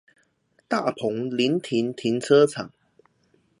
[0.67, 2.71] 大鵬臨停停車場